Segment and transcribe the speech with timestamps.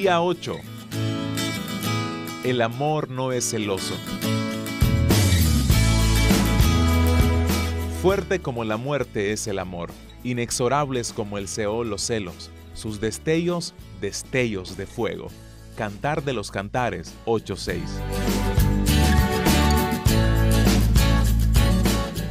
[0.00, 0.54] Día 8.
[2.44, 3.96] El amor no es celoso.
[8.00, 9.90] Fuerte como la muerte es el amor,
[10.22, 15.26] inexorables como el Seol los celos, sus destellos, destellos de fuego.
[15.76, 17.80] Cantar de los Cantares 8.6.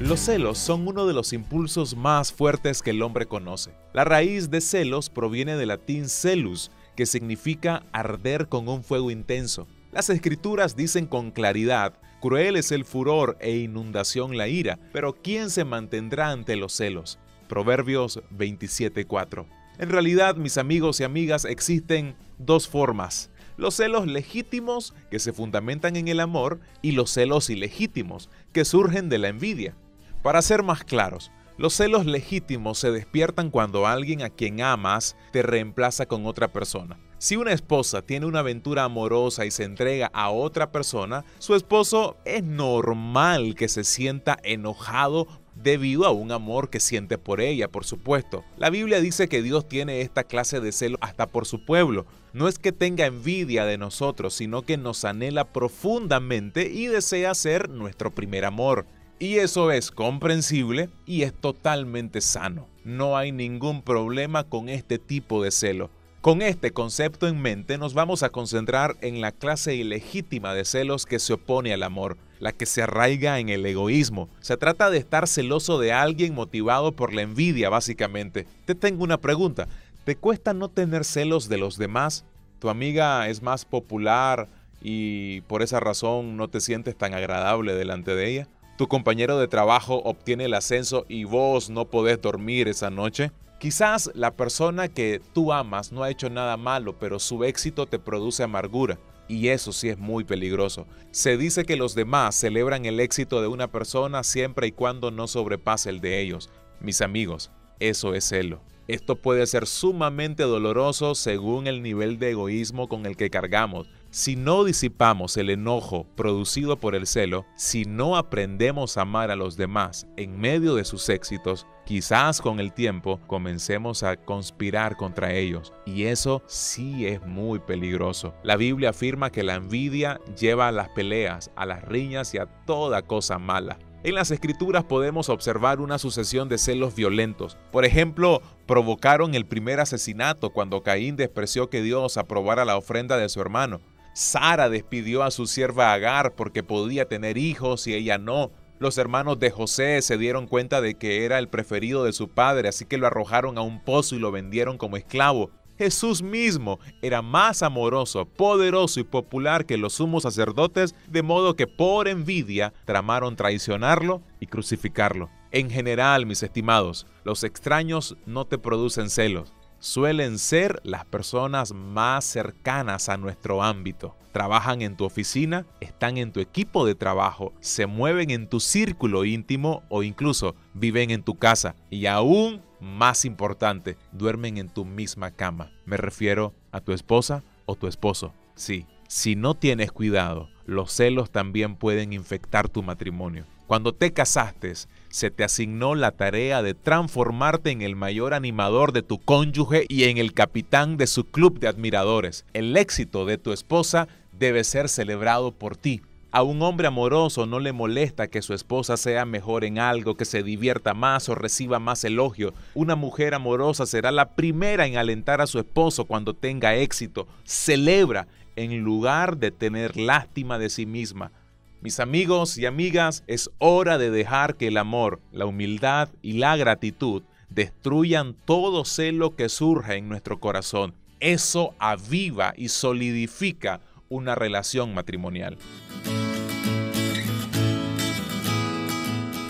[0.00, 3.72] Los celos son uno de los impulsos más fuertes que el hombre conoce.
[3.92, 9.68] La raíz de celos proviene del latín celus, que significa arder con un fuego intenso.
[9.92, 15.50] Las escrituras dicen con claridad, cruel es el furor e inundación la ira, pero ¿quién
[15.50, 17.20] se mantendrá ante los celos?
[17.48, 19.46] Proverbios 27:4.
[19.78, 23.30] En realidad, mis amigos y amigas, existen dos formas.
[23.56, 29.08] Los celos legítimos, que se fundamentan en el amor, y los celos ilegítimos, que surgen
[29.08, 29.76] de la envidia.
[30.24, 35.42] Para ser más claros, los celos legítimos se despiertan cuando alguien a quien amas te
[35.42, 36.98] reemplaza con otra persona.
[37.18, 42.16] Si una esposa tiene una aventura amorosa y se entrega a otra persona, su esposo
[42.24, 47.84] es normal que se sienta enojado debido a un amor que siente por ella, por
[47.84, 48.44] supuesto.
[48.56, 52.06] La Biblia dice que Dios tiene esta clase de celo hasta por su pueblo.
[52.32, 57.68] No es que tenga envidia de nosotros, sino que nos anhela profundamente y desea ser
[57.68, 58.86] nuestro primer amor.
[59.20, 62.68] Y eso es comprensible y es totalmente sano.
[62.84, 65.90] No hay ningún problema con este tipo de celo.
[66.20, 71.04] Con este concepto en mente nos vamos a concentrar en la clase ilegítima de celos
[71.04, 74.28] que se opone al amor, la que se arraiga en el egoísmo.
[74.40, 78.46] Se trata de estar celoso de alguien motivado por la envidia, básicamente.
[78.66, 79.66] Te tengo una pregunta.
[80.04, 82.24] ¿Te cuesta no tener celos de los demás?
[82.60, 84.48] ¿Tu amiga es más popular
[84.80, 88.48] y por esa razón no te sientes tan agradable delante de ella?
[88.78, 93.32] Tu compañero de trabajo obtiene el ascenso y vos no podés dormir esa noche?
[93.58, 97.98] Quizás la persona que tú amas no ha hecho nada malo, pero su éxito te
[97.98, 98.96] produce amargura.
[99.26, 100.86] Y eso sí es muy peligroso.
[101.10, 105.26] Se dice que los demás celebran el éxito de una persona siempre y cuando no
[105.26, 106.48] sobrepase el de ellos.
[106.80, 107.50] Mis amigos,
[107.80, 108.60] eso es celo.
[108.86, 114.36] Esto puede ser sumamente doloroso según el nivel de egoísmo con el que cargamos, si
[114.36, 119.56] no disipamos el enojo producido por el celo, si no aprendemos a amar a los
[119.56, 125.72] demás en medio de sus éxitos, quizás con el tiempo comencemos a conspirar contra ellos.
[125.84, 128.34] Y eso sí es muy peligroso.
[128.42, 132.46] La Biblia afirma que la envidia lleva a las peleas, a las riñas y a
[132.46, 133.78] toda cosa mala.
[134.04, 137.58] En las escrituras podemos observar una sucesión de celos violentos.
[137.72, 143.28] Por ejemplo, provocaron el primer asesinato cuando Caín despreció que Dios aprobara la ofrenda de
[143.28, 143.80] su hermano.
[144.18, 148.50] Sara despidió a su sierva Agar porque podía tener hijos y ella no.
[148.80, 152.68] Los hermanos de José se dieron cuenta de que era el preferido de su padre,
[152.68, 155.52] así que lo arrojaron a un pozo y lo vendieron como esclavo.
[155.78, 161.68] Jesús mismo era más amoroso, poderoso y popular que los sumos sacerdotes, de modo que
[161.68, 165.30] por envidia tramaron traicionarlo y crucificarlo.
[165.52, 172.24] En general, mis estimados, los extraños no te producen celos, suelen ser las personas más
[172.24, 174.16] cercanas a nuestro ámbito.
[174.32, 179.24] Trabajan en tu oficina, están en tu equipo de trabajo, se mueven en tu círculo
[179.24, 181.74] íntimo o incluso viven en tu casa.
[181.90, 185.72] Y aún más importante, duermen en tu misma cama.
[185.84, 188.32] Me refiero a tu esposa o tu esposo.
[188.54, 193.46] Sí, si no tienes cuidado, los celos también pueden infectar tu matrimonio.
[193.68, 194.72] Cuando te casaste,
[195.10, 200.04] se te asignó la tarea de transformarte en el mayor animador de tu cónyuge y
[200.04, 202.46] en el capitán de su club de admiradores.
[202.54, 206.00] El éxito de tu esposa debe ser celebrado por ti.
[206.30, 210.24] A un hombre amoroso no le molesta que su esposa sea mejor en algo, que
[210.24, 212.54] se divierta más o reciba más elogio.
[212.72, 217.28] Una mujer amorosa será la primera en alentar a su esposo cuando tenga éxito.
[217.44, 221.32] Celebra en lugar de tener lástima de sí misma.
[221.80, 226.56] Mis amigos y amigas, es hora de dejar que el amor, la humildad y la
[226.56, 230.92] gratitud destruyan todo celo que surja en nuestro corazón.
[231.20, 235.56] Eso aviva y solidifica una relación matrimonial.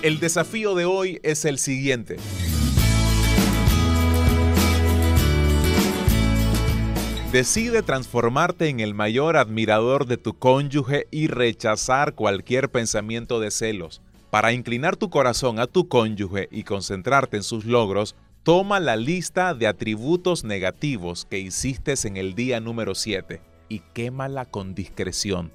[0.00, 2.16] El desafío de hoy es el siguiente.
[7.34, 14.02] Decide transformarte en el mayor admirador de tu cónyuge y rechazar cualquier pensamiento de celos.
[14.30, 18.14] Para inclinar tu corazón a tu cónyuge y concentrarte en sus logros,
[18.44, 24.44] toma la lista de atributos negativos que hiciste en el día número 7 y quémala
[24.44, 25.50] con discreción.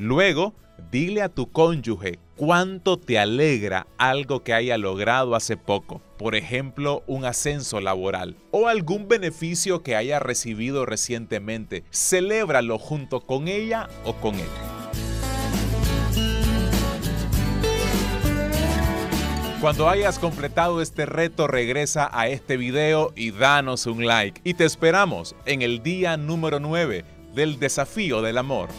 [0.00, 0.54] Luego,
[0.90, 7.02] dile a tu cónyuge cuánto te alegra algo que haya logrado hace poco, por ejemplo,
[7.06, 11.84] un ascenso laboral o algún beneficio que haya recibido recientemente.
[11.92, 14.48] Celébralo junto con ella o con él.
[19.60, 24.40] Cuando hayas completado este reto, regresa a este video y danos un like.
[24.44, 27.04] Y te esperamos en el día número 9
[27.34, 28.70] del desafío del amor.